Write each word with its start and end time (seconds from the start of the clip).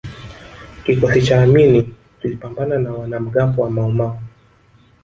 kikosi 0.83 1.21
cha 1.21 1.41
amini 1.43 1.95
kilipambana 2.21 2.77
na 2.79 2.93
wanamgambo 2.93 3.61
wa 3.61 3.69
maumau 3.69 4.19